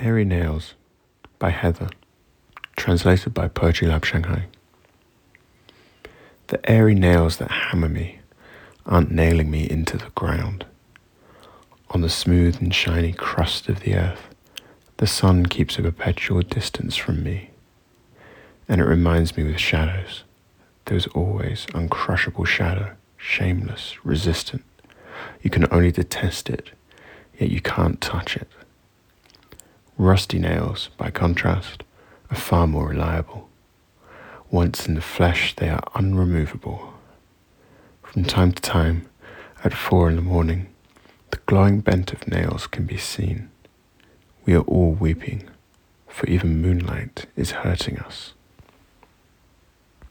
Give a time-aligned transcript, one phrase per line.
[0.00, 0.72] Airy Nails
[1.38, 1.90] by Heather,
[2.74, 4.46] translated by Poetry Lab Shanghai.
[6.46, 8.20] The airy nails that hammer me
[8.86, 10.64] aren't nailing me into the ground.
[11.90, 14.34] On the smooth and shiny crust of the earth,
[14.96, 17.50] the sun keeps a perpetual distance from me,
[18.68, 20.24] and it reminds me with shadows.
[20.86, 24.64] There's always uncrushable shadow, shameless, resistant.
[25.42, 26.70] You can only detest it,
[27.38, 28.48] yet you can't touch it.
[30.00, 31.82] Rusty nails, by contrast,
[32.30, 33.50] are far more reliable.
[34.50, 36.94] Once in the flesh, they are unremovable.
[38.02, 39.10] From time to time,
[39.62, 40.68] at four in the morning,
[41.32, 43.50] the glowing bent of nails can be seen.
[44.46, 45.50] We are all weeping,
[46.08, 48.32] for even moonlight is hurting us.